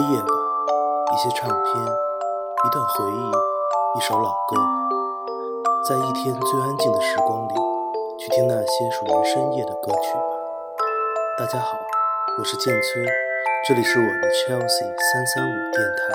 [0.00, 0.26] 夜晚，
[1.12, 1.84] 一些唱片，
[2.64, 3.30] 一段回忆，
[3.98, 4.56] 一首老歌，
[5.86, 7.54] 在一天最安静的时光里，
[8.18, 10.36] 去听那些属于深夜的歌曲吧。
[11.38, 11.76] 大家好，
[12.38, 13.04] 我是剑崔，
[13.68, 16.14] 这里是我的 Chelsea 三三五电台。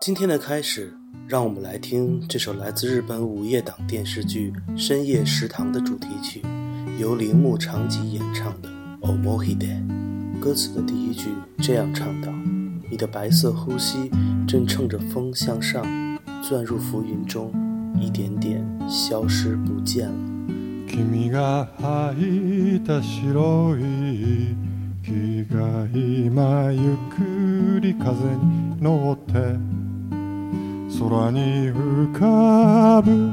[0.00, 0.98] 今天的开始，
[1.33, 6.41] 让我们来听这首来自日本午夜档电视剧《深夜食堂》的主题曲，
[6.99, 8.69] 由铃木长吉演唱的《
[9.01, 9.57] Omohide》。
[10.39, 14.09] 歌词的第一句这样唱道：“你的白色呼吸
[14.47, 15.85] 正乘着风向上，
[16.41, 17.51] 钻入浮云中，
[17.99, 20.15] 一点点消失不见了。”
[20.87, 24.55] 君が履いた白い
[25.03, 29.55] 木が今ゆっくり風に乗って
[30.96, 33.32] 空に浮かぶ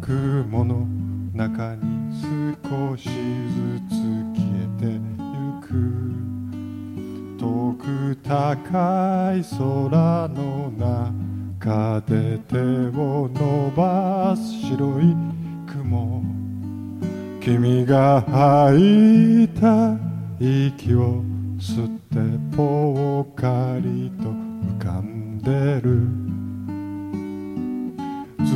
[0.00, 0.86] 雲の
[1.34, 2.10] 中に
[2.62, 3.10] 少しず
[3.90, 3.90] つ
[4.32, 4.98] 消えてゆ
[5.60, 5.68] く
[7.38, 10.72] 遠く高い空の
[11.60, 12.56] 中で手
[12.96, 15.14] を伸ばす白い
[15.66, 16.22] 雲。
[17.42, 19.98] 君が吐いた
[20.40, 21.22] 息を
[21.58, 26.21] 吸ってぽっかりと浮かんでる。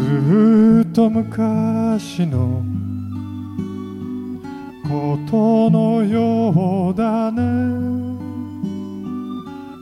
[0.06, 2.62] ずっと昔の
[4.84, 7.42] ことのようだね。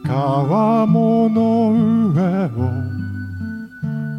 [0.02, 1.72] 川面の
[2.14, 2.48] 上を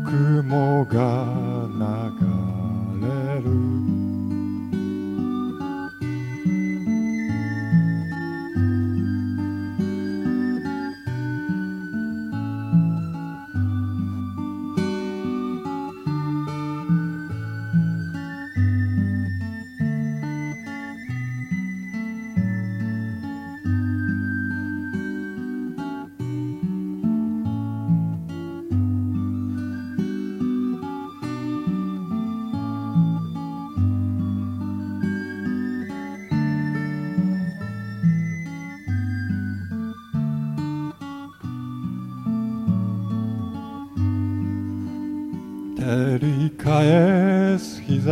[0.05, 1.25] 雲が
[1.73, 3.74] 流れる。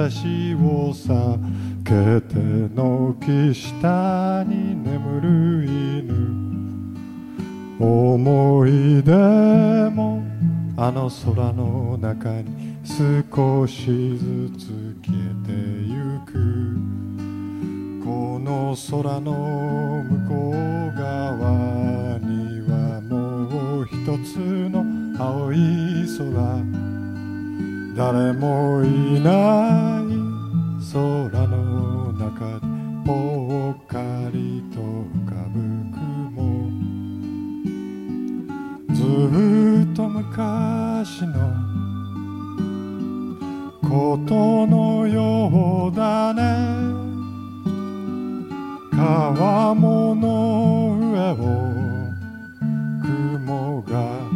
[0.09, 1.39] しを避
[1.83, 2.35] けて
[2.75, 6.43] 軒下に眠る犬。
[7.79, 9.11] 思い出
[9.89, 10.23] も
[10.77, 13.85] あの空の中に少し
[14.17, 16.33] ずつ消えてゆく。
[18.05, 23.93] この空の向こう側にはもう一
[24.23, 24.37] つ
[24.69, 24.83] の
[25.17, 25.55] 青い
[26.17, 27.02] 空。
[27.95, 30.03] 誰もいない
[30.91, 32.65] 空の中で
[33.05, 33.99] ぽっか
[34.31, 35.59] りと浮かぶ
[35.93, 36.71] 雲。
[38.95, 38.97] ず
[39.91, 41.33] っと昔の
[43.87, 46.41] ことのようだね。
[48.91, 51.35] 川面の上を
[53.03, 54.32] 雲が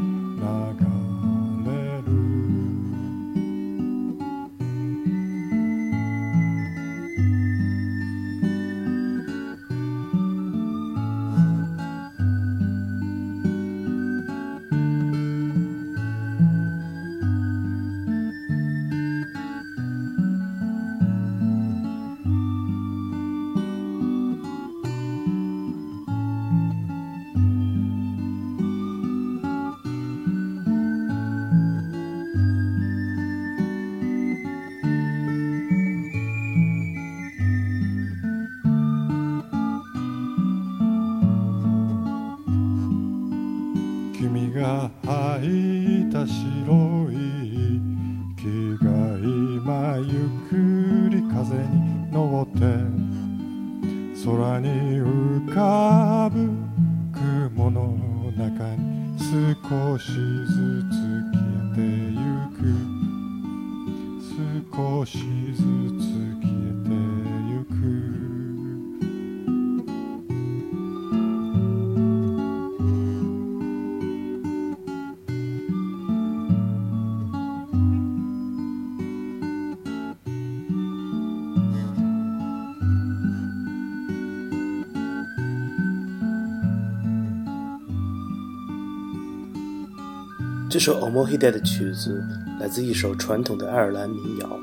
[90.69, 92.22] 这首《Omohide》的曲子
[92.60, 94.60] 来自一首传统的爱尔兰民谣，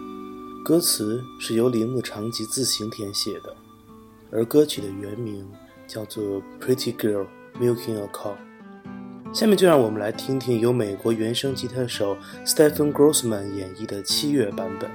[0.62, 3.54] 歌词是由铃木长吉自行填写的，
[4.30, 5.48] 而歌曲的原名
[5.86, 6.22] 叫做
[6.60, 7.26] 《Pretty Girl
[7.58, 8.32] Milking a Cow》。
[9.34, 14.90] 下面就让我们来听听由美国原声吉他手 Stephen Grossman 演绎的七月版本。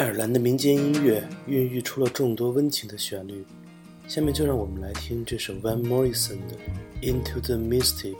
[0.00, 3.44] 爱尔兰的民间音乐孕育出了众多温情的旋律，
[4.08, 6.56] 下面就让我们来听这首 Van Morrison 的
[7.02, 8.16] 《Into the Mystic》。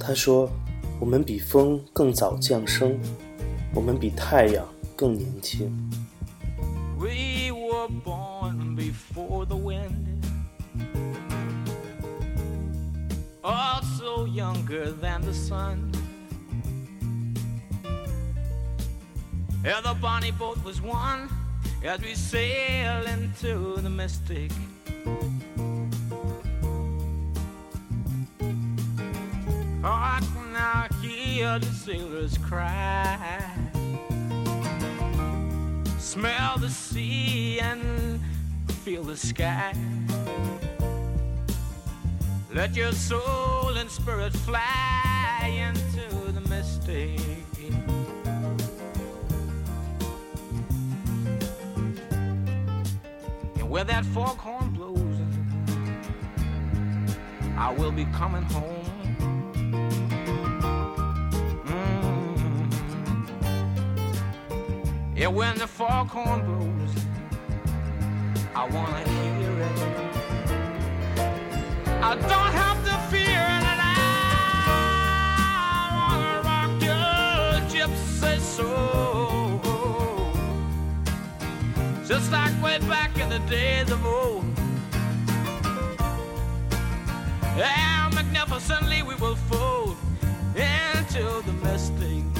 [0.00, 0.50] 他说
[0.98, 2.98] ：“我们比风更早降生，
[3.74, 4.66] 我们比太阳
[4.96, 5.70] 更年轻。”
[6.98, 10.22] We were born before the wind,
[13.42, 15.97] also younger than the sun.
[19.68, 21.28] Yeah, the bonnie boat was one
[21.84, 24.50] as we sail into the mystic.
[29.84, 33.42] Oh, I can now hear the sailors cry.
[35.98, 38.22] Smell the sea and
[38.84, 39.74] feel the sky.
[42.54, 47.37] Let your soul and spirit fly into the mystic.
[53.68, 55.20] Where that foghorn blows,
[57.56, 58.84] I will be coming home.
[61.66, 62.72] Mm.
[65.14, 66.94] Yeah, when the foghorn blows,
[68.54, 69.78] I wanna hear it.
[72.02, 73.17] I don't have to fear
[82.08, 84.42] just like way back in the days of old.
[87.60, 89.98] How magnificently we will fold
[90.56, 92.37] into the mystic.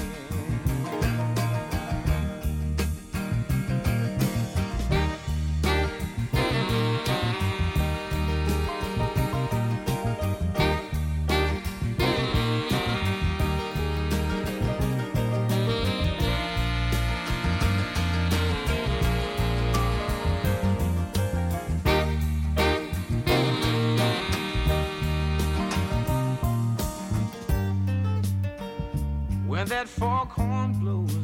[29.69, 31.15] That foghorn blows.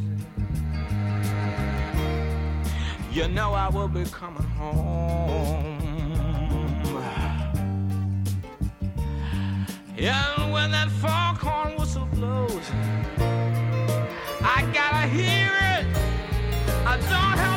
[3.10, 5.80] You know I will be coming home.
[9.96, 12.70] And when that foghorn whistle blows,
[14.42, 15.86] I gotta hear it.
[16.84, 17.53] I don't have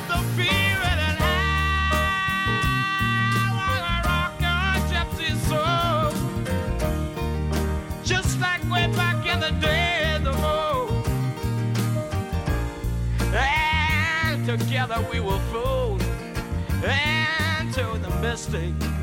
[14.59, 16.01] together we will float
[16.83, 18.96] into the mystic.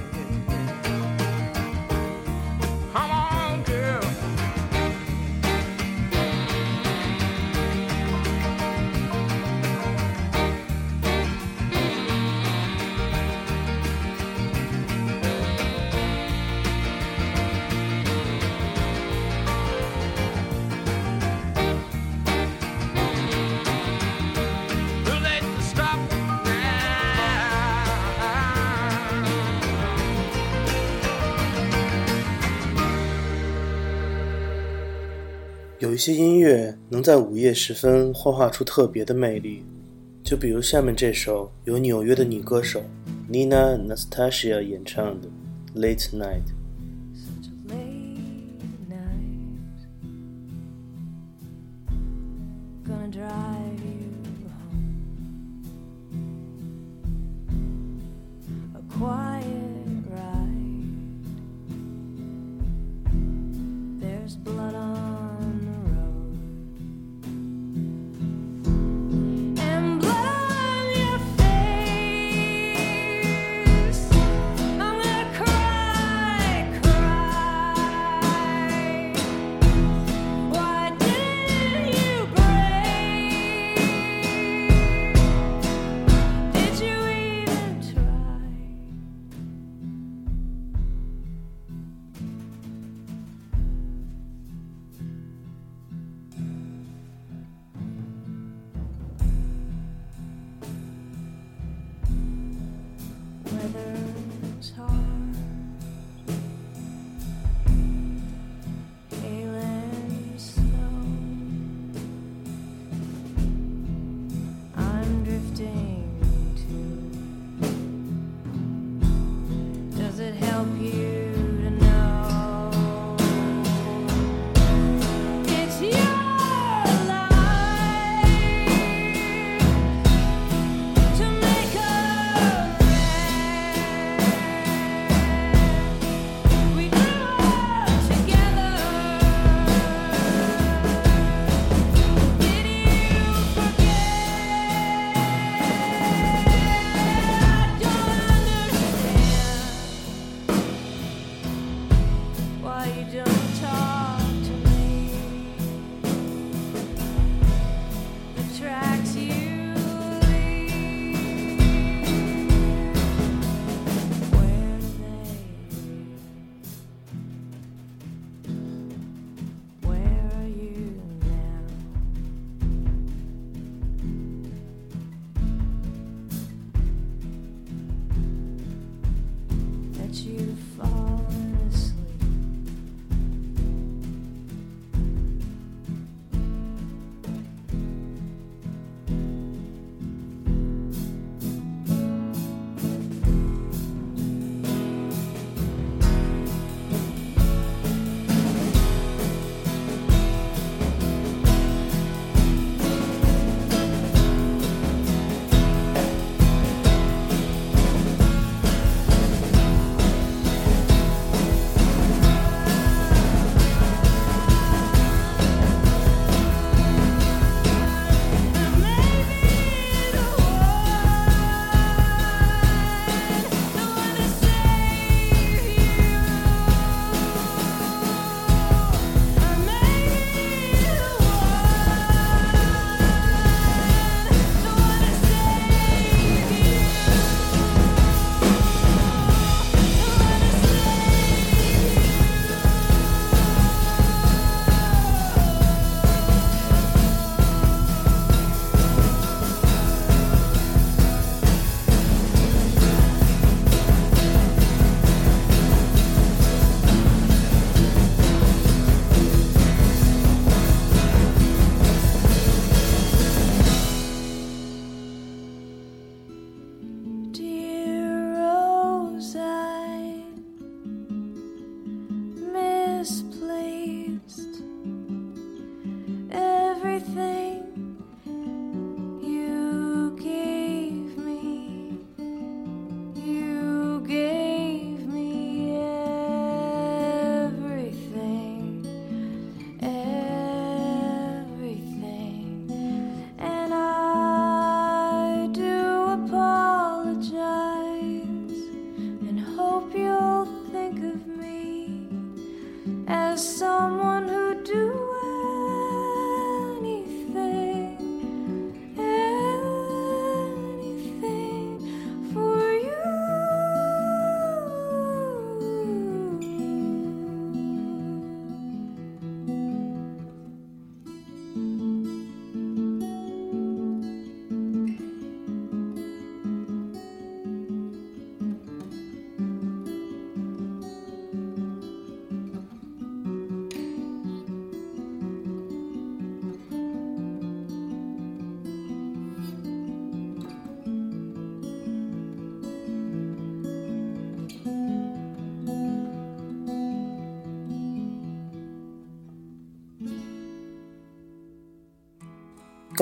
[35.95, 39.63] 有些音乐能在午夜时分幻化出特别的魅力，
[40.25, 42.83] 就比如下面这首由纽约的女歌手
[43.31, 45.29] Nina Nastasia 演唱的
[45.81, 46.43] 《Late Night》。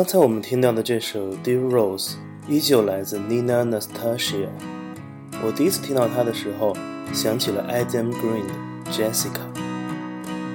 [0.02, 2.14] 刚才我们听到的这首《Dear Rose》
[2.48, 4.50] 依旧来自 Nina Nastasia。
[5.44, 6.76] 我第一次听到它的时候，
[7.14, 9.42] 想起了 Adam Green 的 Jessica。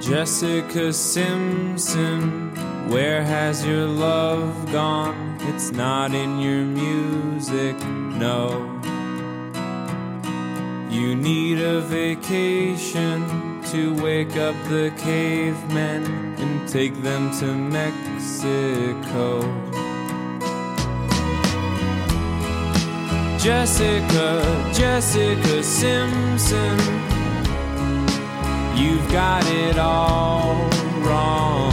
[0.01, 2.51] Jessica Simpson,
[2.89, 5.15] where has your love gone?
[5.47, 7.75] It's not in your music,
[8.19, 8.81] no.
[10.89, 13.23] You need a vacation
[13.71, 19.40] to wake up the cavemen and take them to Mexico.
[23.38, 24.42] Jessica,
[24.74, 26.78] Jessica Simpson.
[28.76, 30.54] You've got it all
[31.02, 31.72] wrong.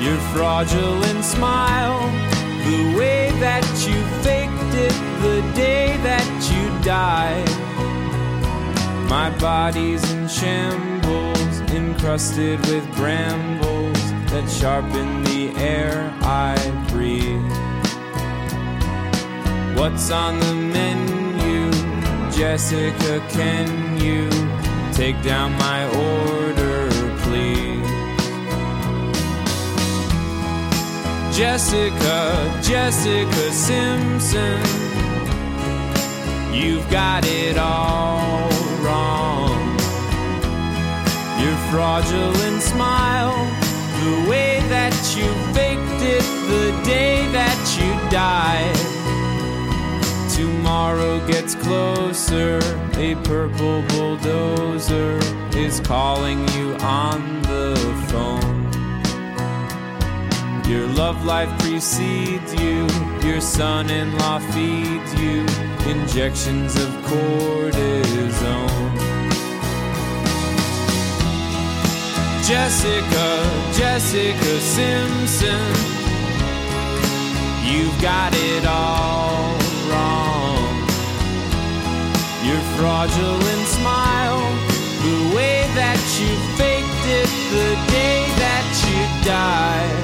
[0.00, 2.00] Your fraudulent smile,
[2.64, 7.48] the way that you faked it the day that you died.
[9.10, 10.99] My body's in shambles,
[11.72, 16.56] encrusted with brambles that sharpen the air I
[16.88, 17.40] breathe.
[19.78, 21.70] What's on the menu?
[22.32, 24.28] Jessica, can you
[24.92, 26.88] take down my order,
[27.22, 27.70] please?
[31.36, 34.60] Jessica, Jessica Simpson,
[36.52, 38.49] you've got it all
[41.70, 43.46] fraudulent smile,
[44.02, 48.74] the way that you faked it the day that you died.
[50.34, 52.58] Tomorrow gets closer.
[52.96, 55.20] A purple bulldozer
[55.56, 57.76] is calling you on the
[58.08, 58.66] phone.
[60.68, 62.88] Your love life precedes you.
[63.22, 65.46] Your son in law feeds you
[65.88, 69.09] injections of cortisone.
[72.50, 73.28] Jessica,
[73.78, 75.66] Jessica Simpson,
[77.62, 79.54] you've got it all
[79.88, 80.58] wrong.
[82.44, 84.40] Your fraudulent smile,
[85.06, 90.00] the way that you faked it the day that you died.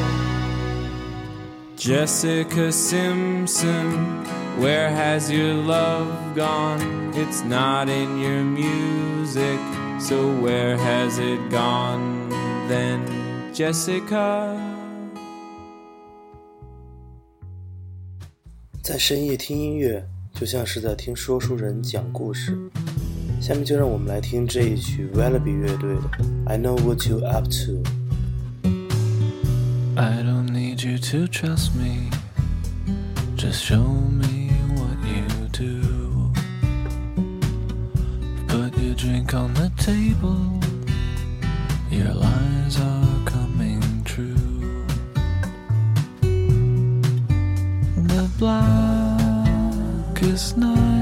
[1.76, 4.24] Jessica Simpson,
[4.60, 7.12] where has your love gone?
[7.12, 9.58] It's not in your music,
[9.98, 12.28] so where has it gone
[12.68, 13.00] then,
[13.52, 14.56] Jessica？
[18.82, 22.56] 在深夜听音乐，就像是在听说书人讲故事。
[23.40, 26.00] 下面就让我们来听这一曲 Willoughby 乐队的
[26.48, 27.82] 《I Know What You Up To》。
[29.96, 32.10] I don't need you to trust me,
[33.36, 34.45] just show me.
[38.86, 40.60] Your drink on the table.
[41.90, 44.86] Your lies are coming true.
[48.12, 49.36] The blackest
[50.56, 50.95] night.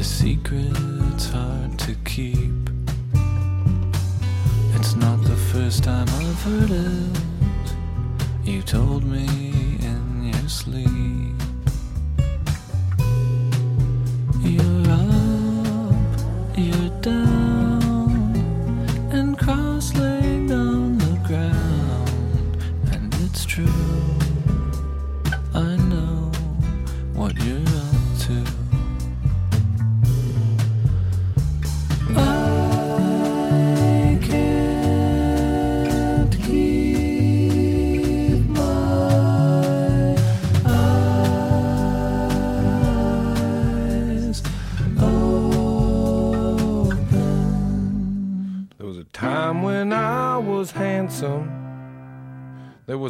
[0.00, 2.70] The secret's hard to keep.
[4.76, 7.18] It's not the first time I've heard it.
[8.42, 9.26] You told me
[9.90, 11.36] in your sleep.
[14.40, 15.94] You're up,
[16.56, 17.39] you're down,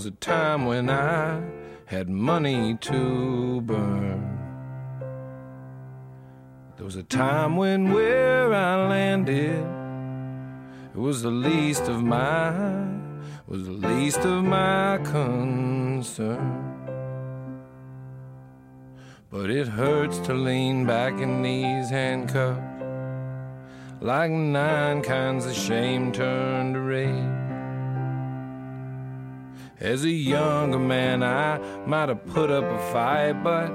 [0.00, 1.42] was a time when I
[1.84, 4.38] had money to burn.
[6.76, 9.62] There was a time when where I landed
[10.94, 12.50] it was the least of my
[13.46, 16.48] was the least of my concern.
[19.28, 22.82] But it hurts to lean back in these handcuffs
[24.00, 27.39] like nine kinds of shame turned to rage.
[29.80, 33.72] As a younger man, I might have put up a fight, but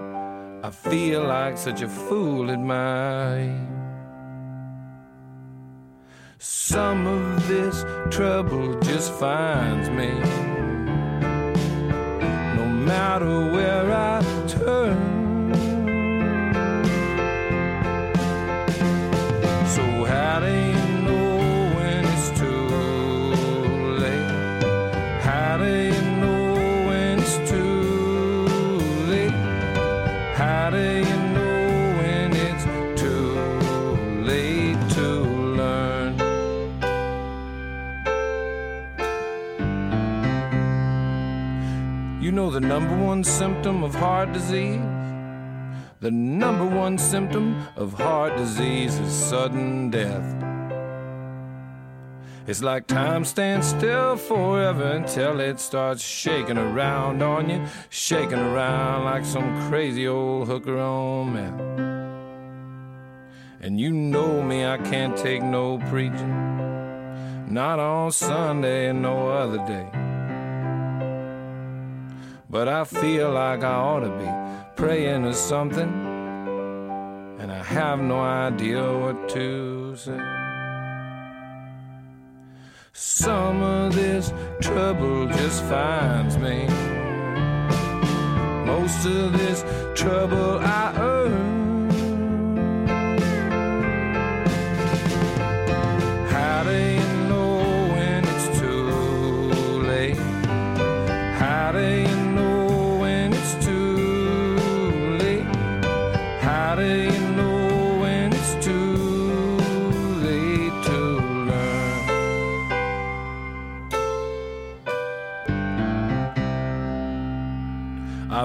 [0.63, 3.49] I feel like such a fool at my.
[6.37, 7.83] Some of this
[8.15, 10.11] trouble just finds me.
[12.55, 14.14] No matter where I
[42.75, 44.81] number one symptom of heart disease?
[46.01, 50.27] The number one symptom of heart disease is sudden death.
[52.47, 59.05] It's like time stands still forever until it starts shaking around on you, shaking around
[59.05, 61.61] like some crazy old hooker on meth.
[63.61, 69.65] And you know me, I can't take no preaching, not on Sunday and no other
[69.65, 70.14] day.
[72.55, 75.91] But I feel like I ought to be praying or something,
[77.37, 80.21] and I have no idea what to say.
[82.93, 86.67] Some of this trouble just finds me.
[88.65, 91.54] Most of this trouble I earn.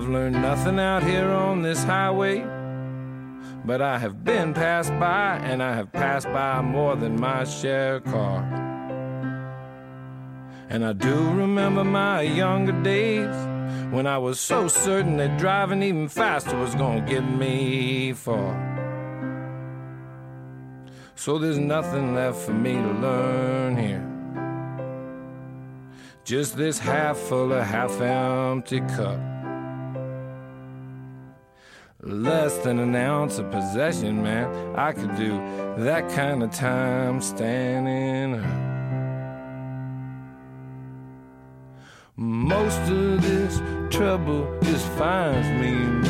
[0.00, 2.40] I've learned nothing out here on this highway,
[3.66, 7.96] but I have been passed by and I have passed by more than my share
[7.96, 8.50] of cars.
[10.70, 13.36] And I do remember my younger days
[13.92, 18.56] when I was so certain that driving even faster was gonna get me far.
[21.14, 24.06] So there's nothing left for me to learn here.
[26.24, 29.39] Just this half full of half empty cup.
[32.10, 34.74] Less than an ounce of possession, man.
[34.76, 35.38] I could do
[35.78, 38.70] that kind of time standing up.
[42.16, 46.09] Most of this trouble just finds me,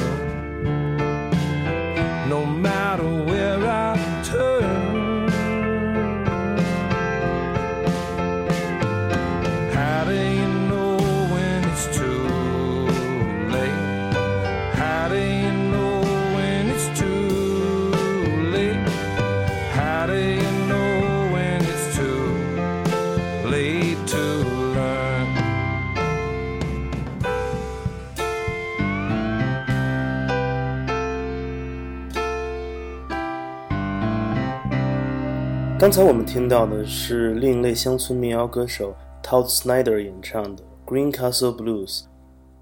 [35.81, 42.01] 刚才我们听到的是另类乡村民谣歌手 Todd Snyder 演唱的《Green Castle Blues》。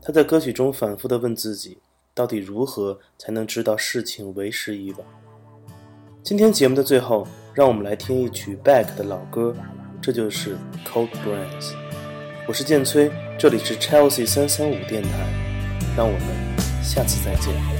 [0.00, 1.78] 他在歌曲中反复地问自己，
[2.14, 5.00] 到底如何才能知道事情为时已晚？
[6.22, 9.52] 今天节目的最后，让我们来听一曲 Back 的老歌，
[10.00, 10.54] 这就是
[10.86, 11.72] 《Cold Brands》。
[12.46, 15.10] 我是建崔，这里是 Chelsea 三三五电台，
[15.96, 17.77] 让我们下次再见。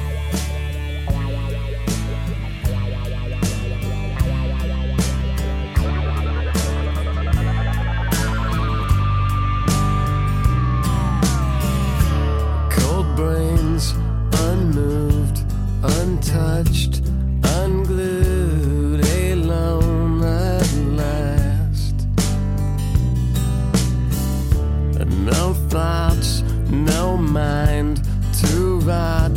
[16.28, 17.00] Touched,
[17.42, 22.06] unglued, alone at last.
[25.08, 28.02] No thoughts, no mind
[28.42, 29.32] to rot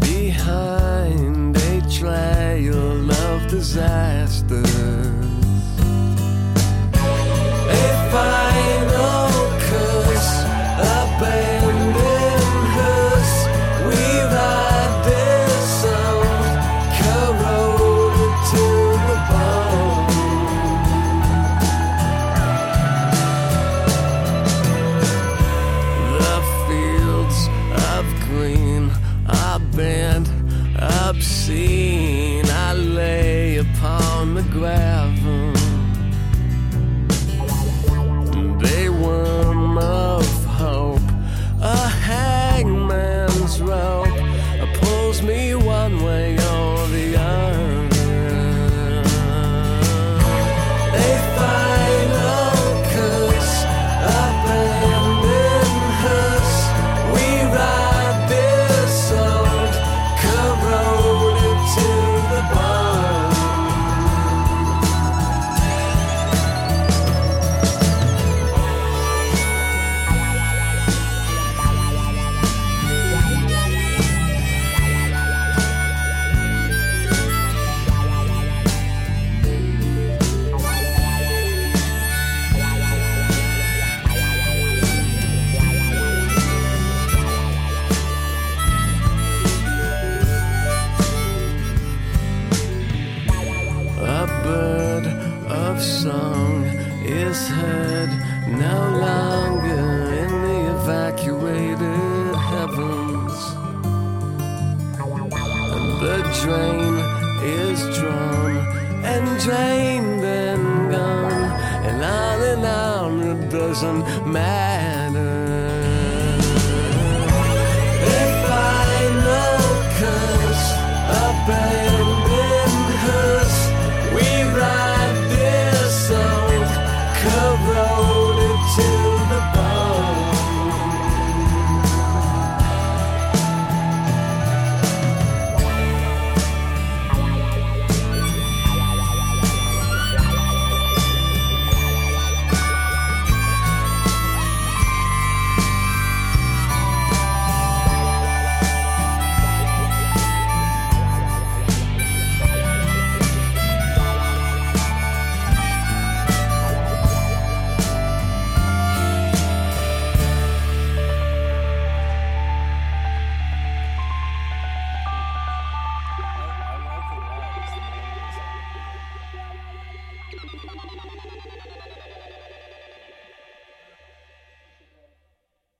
[0.00, 5.21] behind a trail of disaster.